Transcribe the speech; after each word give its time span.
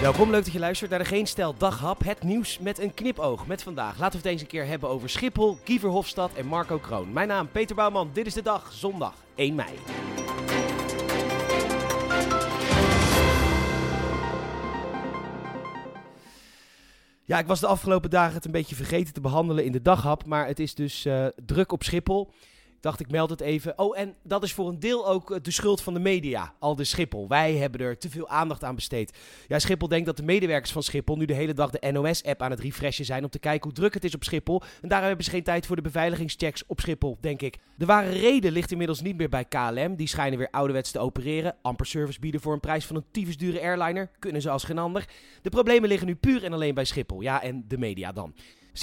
Welkom, 0.00 0.30
leuk 0.30 0.44
dat 0.44 0.52
je 0.52 0.58
luistert 0.58 0.90
naar 0.90 0.98
de 0.98 1.04
Geen 1.04 1.26
Stel 1.26 1.54
Daghap. 1.58 2.04
Het 2.04 2.22
nieuws 2.22 2.58
met 2.58 2.78
een 2.78 2.94
knipoog. 2.94 3.46
Met 3.46 3.62
vandaag 3.62 3.98
laten 3.98 4.10
we 4.10 4.16
het 4.16 4.26
eens 4.26 4.40
een 4.40 4.46
keer 4.46 4.66
hebben 4.66 4.88
over 4.88 5.10
Schiphol, 5.10 5.58
Giever 5.64 5.88
Hofstad 5.88 6.34
en 6.34 6.46
Marco 6.46 6.78
Kroon. 6.78 7.12
Mijn 7.12 7.28
naam 7.28 7.48
Peter 7.50 7.76
Bouwman, 7.76 8.10
dit 8.12 8.26
is 8.26 8.34
de 8.34 8.42
dag, 8.42 8.72
zondag 8.72 9.14
1 9.34 9.54
mei. 9.54 9.68
Ja, 17.24 17.38
ik 17.38 17.46
was 17.46 17.60
de 17.60 17.66
afgelopen 17.66 18.10
dagen 18.10 18.34
het 18.34 18.44
een 18.44 18.50
beetje 18.50 18.76
vergeten 18.76 19.14
te 19.14 19.20
behandelen 19.20 19.64
in 19.64 19.72
de 19.72 19.82
daghap. 19.82 20.24
Maar 20.24 20.46
het 20.46 20.60
is 20.60 20.74
dus 20.74 21.04
eh, 21.04 21.26
druk 21.46 21.72
op 21.72 21.82
Schiphol. 21.82 22.32
Dacht, 22.86 23.00
ik 23.00 23.10
meld 23.10 23.30
het 23.30 23.40
even. 23.40 23.78
Oh, 23.78 23.98
en 23.98 24.14
dat 24.22 24.42
is 24.42 24.52
voor 24.52 24.68
een 24.68 24.80
deel 24.80 25.08
ook 25.08 25.30
eh, 25.30 25.38
de 25.42 25.50
schuld 25.50 25.82
van 25.82 25.94
de 25.94 26.00
media. 26.00 26.54
Al 26.58 26.76
de 26.76 26.84
Schiphol. 26.84 27.28
Wij 27.28 27.56
hebben 27.56 27.80
er 27.80 27.98
te 27.98 28.10
veel 28.10 28.28
aandacht 28.28 28.64
aan 28.64 28.74
besteed. 28.74 29.18
Ja, 29.46 29.58
Schiphol 29.58 29.88
denkt 29.88 30.06
dat 30.06 30.16
de 30.16 30.22
medewerkers 30.22 30.72
van 30.72 30.82
Schiphol 30.82 31.16
nu 31.16 31.24
de 31.24 31.34
hele 31.34 31.54
dag 31.54 31.70
de 31.70 31.92
NOS-app 31.92 32.42
aan 32.42 32.50
het 32.50 32.60
refreshen 32.60 33.04
zijn 33.04 33.24
om 33.24 33.30
te 33.30 33.38
kijken 33.38 33.62
hoe 33.62 33.78
druk 33.78 33.94
het 33.94 34.04
is 34.04 34.14
op 34.14 34.24
Schiphol. 34.24 34.62
En 34.82 34.88
daarom 34.88 35.06
hebben 35.06 35.24
ze 35.24 35.30
geen 35.30 35.42
tijd 35.42 35.66
voor 35.66 35.76
de 35.76 35.82
beveiligingschecks 35.82 36.66
op 36.66 36.80
Schiphol, 36.80 37.18
denk 37.20 37.42
ik. 37.42 37.58
De 37.76 37.86
ware 37.86 38.10
reden 38.10 38.52
ligt 38.52 38.70
inmiddels 38.70 39.00
niet 39.00 39.16
meer 39.16 39.28
bij 39.28 39.44
KLM. 39.44 39.96
Die 39.96 40.08
schijnen 40.08 40.38
weer 40.38 40.50
ouderwets 40.50 40.90
te 40.90 40.98
opereren. 40.98 41.56
Amper 41.62 41.86
service 41.86 42.20
bieden 42.20 42.40
voor 42.40 42.52
een 42.52 42.60
prijs 42.60 42.84
van 42.84 42.96
een 42.96 43.06
tyfusdure 43.10 43.60
airliner. 43.60 44.10
Kunnen 44.18 44.42
ze 44.42 44.50
als 44.50 44.64
geen 44.64 44.78
ander. 44.78 45.08
De 45.42 45.50
problemen 45.50 45.88
liggen 45.88 46.06
nu 46.06 46.16
puur 46.16 46.44
en 46.44 46.52
alleen 46.52 46.74
bij 46.74 46.84
Schiphol. 46.84 47.20
Ja, 47.20 47.42
en 47.42 47.64
de 47.68 47.78
media 47.78 48.12
dan. 48.12 48.34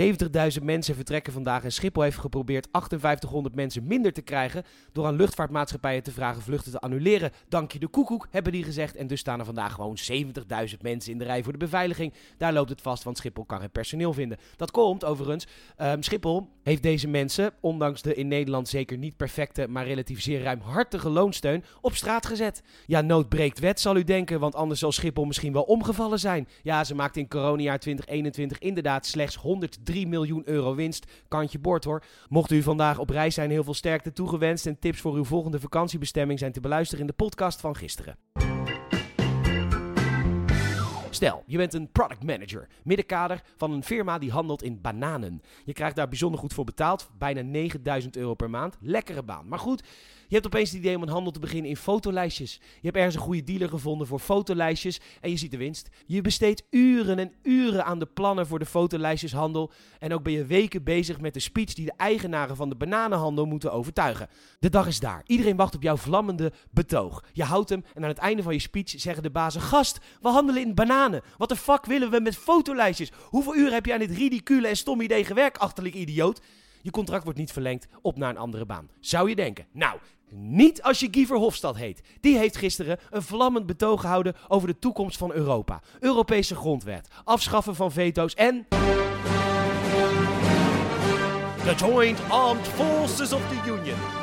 70.000 0.00 0.62
mensen 0.62 0.94
vertrekken 0.94 1.32
vandaag 1.32 1.64
en 1.64 1.72
Schiphol 1.72 2.02
heeft 2.02 2.18
geprobeerd 2.18 2.68
5800 2.72 3.54
mensen 3.54 3.86
minder 3.86 4.12
te 4.12 4.22
krijgen 4.22 4.64
door 4.92 5.06
aan 5.06 5.16
luchtvaartmaatschappijen 5.16 6.02
te 6.02 6.10
vragen 6.10 6.42
vluchten 6.42 6.72
te 6.72 6.78
annuleren. 6.78 7.30
Dank 7.48 7.72
je 7.72 7.78
de 7.78 7.88
koekoek, 7.88 8.28
hebben 8.30 8.52
die 8.52 8.64
gezegd. 8.64 8.96
En 8.96 9.06
dus 9.06 9.20
staan 9.20 9.38
er 9.38 9.44
vandaag 9.44 9.72
gewoon 9.72 9.98
70.000 10.12 10.80
mensen 10.80 11.12
in 11.12 11.18
de 11.18 11.24
rij 11.24 11.42
voor 11.42 11.52
de 11.52 11.58
beveiliging. 11.58 12.12
Daar 12.36 12.52
loopt 12.52 12.70
het 12.70 12.80
vast, 12.80 13.02
want 13.02 13.16
Schiphol 13.16 13.44
kan 13.44 13.60
geen 13.60 13.70
personeel 13.70 14.12
vinden. 14.12 14.38
Dat 14.56 14.70
komt 14.70 15.04
overigens. 15.04 15.46
Um, 15.78 16.02
Schiphol 16.02 16.48
heeft 16.62 16.82
deze 16.82 17.08
mensen, 17.08 17.52
ondanks 17.60 18.02
de 18.02 18.14
in 18.14 18.28
Nederland 18.28 18.68
zeker 18.68 18.98
niet 18.98 19.16
perfecte, 19.16 19.66
maar 19.68 19.86
relatief 19.86 20.20
zeer 20.22 20.42
ruimhartige 20.42 21.08
loonsteun, 21.08 21.64
op 21.80 21.94
straat 21.94 22.26
gezet. 22.26 22.62
Ja, 22.86 23.00
nood 23.00 23.28
breekt 23.28 23.58
wet, 23.58 23.80
zal 23.80 23.96
u 23.96 24.04
denken, 24.04 24.40
want 24.40 24.54
anders 24.54 24.80
zal 24.80 24.92
Schiphol 24.92 25.24
misschien 25.24 25.52
wel 25.52 25.62
omgevallen 25.62 26.18
zijn. 26.18 26.48
Ja, 26.62 26.84
ze 26.84 26.94
maakte 26.94 27.18
in 27.18 27.28
coronajaar 27.28 27.78
2021 27.78 28.58
inderdaad 28.58 29.06
slechts 29.06 29.36
100 29.36 29.81
3 29.84 30.06
miljoen 30.06 30.42
euro 30.44 30.74
winst. 30.74 31.06
Kantje 31.28 31.58
bord 31.58 31.84
hoor. 31.84 32.02
Mocht 32.28 32.50
u 32.50 32.62
vandaag 32.62 32.98
op 32.98 33.10
reis 33.10 33.34
zijn, 33.34 33.50
heel 33.50 33.64
veel 33.64 33.74
sterkte 33.74 34.12
toegewenst. 34.12 34.66
En 34.66 34.78
tips 34.78 35.00
voor 35.00 35.14
uw 35.14 35.24
volgende 35.24 35.60
vakantiebestemming 35.60 36.38
zijn 36.38 36.52
te 36.52 36.60
beluisteren 36.60 37.00
in 37.00 37.06
de 37.06 37.24
podcast 37.24 37.60
van 37.60 37.76
gisteren. 37.76 38.16
Stel, 41.14 41.42
je 41.46 41.56
bent 41.56 41.74
een 41.74 41.90
product 41.92 42.22
manager, 42.22 42.68
middenkader 42.84 43.42
van 43.56 43.72
een 43.72 43.84
firma 43.84 44.18
die 44.18 44.30
handelt 44.30 44.62
in 44.62 44.80
bananen. 44.80 45.42
Je 45.64 45.72
krijgt 45.72 45.96
daar 45.96 46.08
bijzonder 46.08 46.40
goed 46.40 46.52
voor 46.52 46.64
betaald, 46.64 47.10
bijna 47.18 47.40
9000 47.40 48.16
euro 48.16 48.34
per 48.34 48.50
maand. 48.50 48.76
Lekkere 48.80 49.22
baan. 49.22 49.48
Maar 49.48 49.58
goed, 49.58 49.82
je 50.32 50.38
hebt 50.38 50.54
opeens 50.54 50.70
het 50.70 50.78
idee 50.78 50.96
om 50.96 51.02
een 51.02 51.08
handel 51.08 51.32
te 51.32 51.40
beginnen 51.40 51.70
in 51.70 51.76
fotolijstjes. 51.76 52.60
Je 52.60 52.80
hebt 52.86 52.96
ergens 52.96 53.14
een 53.14 53.20
goede 53.20 53.44
dealer 53.44 53.68
gevonden 53.68 54.06
voor 54.06 54.18
fotolijstjes 54.18 55.00
en 55.20 55.30
je 55.30 55.36
ziet 55.36 55.50
de 55.50 55.56
winst. 55.56 55.88
Je 56.06 56.20
besteedt 56.20 56.62
uren 56.70 57.18
en 57.18 57.32
uren 57.42 57.84
aan 57.84 57.98
de 57.98 58.06
plannen 58.06 58.46
voor 58.46 58.58
de 58.58 58.66
fotolijstjeshandel. 58.66 59.72
En 59.98 60.14
ook 60.14 60.22
ben 60.22 60.32
je 60.32 60.44
weken 60.44 60.84
bezig 60.84 61.20
met 61.20 61.34
de 61.34 61.40
speech 61.40 61.74
die 61.74 61.84
de 61.84 61.92
eigenaren 61.96 62.56
van 62.56 62.68
de 62.68 62.74
bananenhandel 62.74 63.44
moeten 63.44 63.72
overtuigen. 63.72 64.28
De 64.58 64.70
dag 64.70 64.86
is 64.86 65.00
daar. 65.00 65.22
Iedereen 65.26 65.56
wacht 65.56 65.74
op 65.74 65.82
jouw 65.82 65.96
vlammende 65.96 66.52
betoog. 66.70 67.24
Je 67.32 67.44
houdt 67.44 67.68
hem 67.68 67.84
en 67.94 68.02
aan 68.02 68.08
het 68.08 68.18
einde 68.18 68.42
van 68.42 68.52
je 68.52 68.60
speech 68.60 68.88
zeggen 68.88 69.22
de 69.22 69.30
bazen: 69.30 69.60
Gast, 69.60 69.98
we 70.20 70.28
handelen 70.28 70.62
in 70.62 70.74
bananen. 70.74 71.22
Wat 71.36 71.48
de 71.48 71.56
fuck 71.56 71.84
willen 71.84 72.10
we 72.10 72.20
met 72.20 72.36
fotolijstjes? 72.36 73.12
Hoeveel 73.22 73.56
uren 73.56 73.72
heb 73.72 73.86
je 73.86 73.92
aan 73.92 73.98
dit 73.98 74.16
ridicule 74.16 74.68
en 74.68 74.76
stom 74.76 75.00
idee 75.00 75.24
gewerkt, 75.24 75.58
achterlijk 75.58 75.94
idioot? 75.94 76.40
Je 76.82 76.90
contract 76.90 77.24
wordt 77.24 77.38
niet 77.38 77.52
verlengd 77.52 77.86
op 78.00 78.16
naar 78.16 78.30
een 78.30 78.36
andere 78.36 78.66
baan. 78.66 78.88
Zou 79.00 79.28
je 79.28 79.36
denken? 79.36 79.66
Nou, 79.72 79.98
niet 80.34 80.82
als 80.82 81.00
je 81.00 81.08
Giever 81.10 81.36
Hofstad 81.36 81.76
heet. 81.76 82.02
Die 82.20 82.38
heeft 82.38 82.56
gisteren 82.56 82.98
een 83.10 83.22
vlammend 83.22 83.66
betoog 83.66 84.00
gehouden 84.00 84.34
over 84.48 84.68
de 84.68 84.78
toekomst 84.78 85.16
van 85.16 85.32
Europa. 85.32 85.80
Europese 86.00 86.54
grondwet, 86.54 87.08
afschaffen 87.24 87.74
van 87.74 87.92
veto's 87.92 88.34
en... 88.34 88.66
The 91.64 91.74
Joint 91.76 92.20
Armed 92.28 92.68
Forces 92.68 93.32
of 93.32 93.48
the 93.48 93.70
Union. 93.70 94.21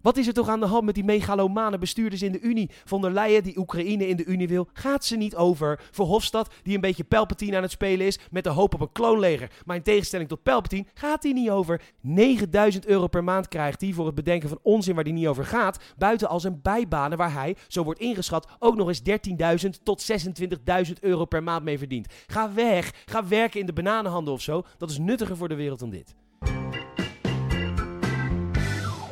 Wat 0.00 0.16
is 0.16 0.26
er 0.26 0.32
toch 0.32 0.48
aan 0.48 0.60
de 0.60 0.66
hand 0.66 0.84
met 0.84 0.94
die 0.94 1.04
megalomane 1.04 1.78
bestuurders 1.78 2.22
in 2.22 2.32
de 2.32 2.40
Unie? 2.40 2.70
Von 2.84 3.00
der 3.00 3.12
Leyen 3.12 3.42
die 3.42 3.58
Oekraïne 3.58 4.08
in 4.08 4.16
de 4.16 4.24
Unie 4.24 4.48
wil, 4.48 4.68
gaat 4.72 5.04
ze 5.04 5.16
niet 5.16 5.36
over. 5.36 5.80
Verhofstadt 5.90 6.54
die 6.62 6.74
een 6.74 6.80
beetje 6.80 7.04
Palpatine 7.04 7.56
aan 7.56 7.62
het 7.62 7.70
spelen 7.70 8.06
is 8.06 8.18
met 8.30 8.44
de 8.44 8.50
hoop 8.50 8.74
op 8.74 8.80
een 8.80 8.92
kloonleger. 8.92 9.50
Maar 9.64 9.76
in 9.76 9.82
tegenstelling 9.82 10.28
tot 10.28 10.42
Palpatine 10.42 10.86
gaat 10.94 11.22
hij 11.22 11.32
niet 11.32 11.50
over. 11.50 11.80
9000 12.00 12.86
euro 12.86 13.06
per 13.06 13.24
maand 13.24 13.48
krijgt 13.48 13.80
hij 13.80 13.92
voor 13.92 14.06
het 14.06 14.14
bedenken 14.14 14.48
van 14.48 14.58
onzin 14.62 14.94
waar 14.94 15.04
hij 15.04 15.12
niet 15.12 15.26
over 15.26 15.44
gaat. 15.44 15.78
Buiten 15.96 16.28
als 16.28 16.44
een 16.44 16.62
bijbanen 16.62 17.18
waar 17.18 17.32
hij, 17.32 17.56
zo 17.68 17.84
wordt 17.84 18.00
ingeschat, 18.00 18.48
ook 18.58 18.76
nog 18.76 18.88
eens 18.88 19.02
13.000 19.64 19.82
tot 19.82 20.12
26.000 20.86 20.92
euro 21.00 21.24
per 21.24 21.42
maand 21.42 21.64
mee 21.64 21.78
verdient. 21.78 22.06
Ga 22.26 22.52
weg, 22.52 22.92
ga 23.04 23.28
werken 23.28 23.60
in 23.60 23.66
de 23.66 23.72
bananenhandel 23.72 24.34
of 24.34 24.40
zo. 24.40 24.62
Dat 24.76 24.90
is 24.90 24.98
nuttiger 24.98 25.36
voor 25.36 25.48
de 25.48 25.54
wereld 25.54 25.78
dan 25.78 25.90
dit. 25.90 26.14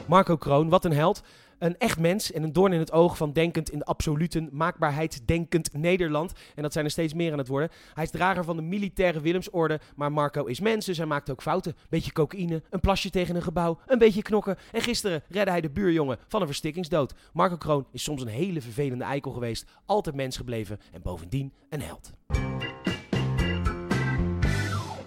Marco 0.09 0.37
Kroon, 0.37 0.69
wat 0.69 0.85
een 0.85 0.93
held. 0.93 1.23
Een 1.59 1.79
echt 1.79 1.99
mens 1.99 2.33
en 2.33 2.43
een 2.43 2.53
doorn 2.53 2.73
in 2.73 2.79
het 2.79 2.93
oog 2.93 3.17
van 3.17 3.33
denkend 3.33 3.71
in 3.71 3.79
de 3.79 3.85
absoluten, 3.85 4.49
maakbaarheid 4.53 5.23
denkend 5.27 5.73
Nederland. 5.73 6.33
En 6.55 6.63
dat 6.63 6.73
zijn 6.73 6.85
er 6.85 6.91
steeds 6.91 7.15
meer 7.15 7.33
aan 7.33 7.39
het 7.39 7.49
worden. 7.49 7.71
Hij 7.95 8.05
is 8.05 8.11
drager 8.11 8.45
van 8.45 8.57
de 8.57 8.63
militaire 8.63 9.21
Willemsorde, 9.21 9.81
maar 9.97 10.13
Marco 10.13 10.45
is 10.45 10.61
mens, 10.61 10.87
dus 10.87 10.97
hij 10.97 11.07
maakt 11.07 11.31
ook 11.31 11.43
fouten. 11.43 11.77
Beetje 11.89 12.13
cocaïne, 12.13 12.63
een 12.71 12.81
plasje 12.81 13.11
tegen 13.11 13.37
een 13.37 13.43
gebouw, 13.43 13.79
een 13.87 13.99
beetje 13.99 14.23
knokken. 14.23 14.57
En 14.73 14.81
gisteren 14.81 15.23
redde 15.29 15.51
hij 15.51 15.61
de 15.61 15.71
buurjongen 15.71 16.19
van 16.29 16.41
een 16.41 16.47
verstikkingsdood. 16.47 17.15
Marco 17.33 17.57
Kroon 17.57 17.87
is 17.93 18.03
soms 18.03 18.23
een 18.23 18.29
hele 18.29 18.61
vervelende 18.61 19.05
eikel 19.05 19.31
geweest, 19.33 19.71
altijd 19.87 20.17
mens 20.17 20.37
gebleven 20.37 20.81
en 20.93 21.03
bovendien 21.03 21.53
een 21.69 21.83
held. 21.83 22.11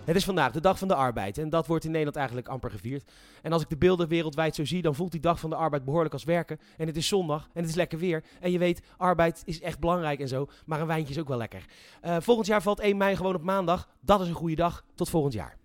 Het 0.09 0.18
is 0.18 0.25
vandaag 0.25 0.52
de 0.52 0.62
Dag 0.62 0.78
van 0.78 0.88
de 0.88 0.96
Arbeid 0.96 1.38
en 1.38 1.50
dat 1.50 1.68
wordt 1.68 1.84
in 1.84 1.90
Nederland 1.90 2.18
eigenlijk 2.18 2.47
amper 2.47 2.72
gevierd. 2.72 3.12
En 3.42 3.52
als 3.52 3.62
ik 3.62 3.70
de 3.70 3.78
beelden 3.78 4.08
wereldwijd 4.08 4.56
zo 4.56 4.66
zie, 4.66 4.81
dan 4.81 4.96
voelt 4.96 5.12
die 5.12 5.20
Dag 5.20 5.40
van 5.40 5.50
de 5.50 5.56
Arbeid 5.56 5.86
behoorlijk 5.86 6.14
als 6.14 6.24
werken. 6.24 6.59
En 6.78 6.88
het 6.88 6.97
is 6.97 7.08
zondag 7.08 7.50
en 7.53 7.62
het 7.62 7.70
is 7.70 7.75
lekker 7.75 8.00
weer. 8.00 8.24
En 8.40 8.52
je 8.52 8.58
weet, 8.58 8.81
arbeid 8.98 9.42
is 9.46 9.62
echt 9.62 9.80
belangrijk 9.80 10.19
en 10.19 10.28
zo, 10.28 10.48
maar 10.66 10.81
een 10.81 10.88
wijntje 10.88 11.14
is 11.14 11.19
ook 11.19 11.28
wel 11.28 11.38
lekker. 11.38 11.66
Uh, 12.06 12.18
volgend 12.19 12.48
jaar 12.48 12.62
valt 12.62 12.80
1 12.80 12.98
mei 12.98 13.16
gewoon 13.16 13.36
op 13.36 13.44
maandag. 13.44 13.90
Dat 14.00 14.22
is 14.22 14.28
een 14.28 14.34
goede 14.34 14.56
dag. 14.56 14.86
Tot 14.96 15.09
volgend 15.09 15.34
jaar. 15.34 15.58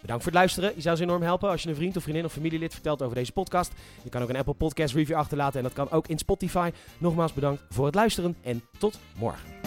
Bedankt 0.00 0.22
voor 0.22 0.32
het 0.32 0.40
luisteren. 0.40 0.72
Je 0.74 0.80
zou 0.80 0.96
ze 0.96 1.02
enorm 1.02 1.22
helpen 1.22 1.50
als 1.50 1.62
je 1.62 1.68
een 1.68 1.74
vriend 1.74 1.96
of 1.96 2.02
vriendin 2.02 2.24
of 2.24 2.32
familielid 2.32 2.72
vertelt 2.72 3.02
over 3.02 3.16
deze 3.16 3.32
podcast. 3.32 3.72
Je 4.02 4.10
kan 4.10 4.22
ook 4.22 4.28
een 4.28 4.36
Apple 4.36 4.54
Podcast 4.54 4.94
review 4.94 5.16
achterlaten 5.16 5.58
en 5.58 5.62
dat 5.62 5.72
kan 5.72 5.90
ook 5.90 6.06
in 6.06 6.18
Spotify. 6.18 6.70
Nogmaals 6.98 7.32
bedankt 7.32 7.62
voor 7.68 7.86
het 7.86 7.94
luisteren 7.94 8.36
en 8.42 8.62
tot 8.78 8.98
morgen. 9.18 9.65